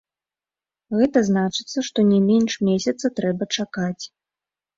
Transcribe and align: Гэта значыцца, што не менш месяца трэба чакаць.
Гэта 1.01 1.21
значыцца, 1.29 1.83
што 1.89 1.99
не 2.13 2.19
менш 2.31 2.57
месяца 2.71 3.13
трэба 3.21 3.43
чакаць. 3.61 4.03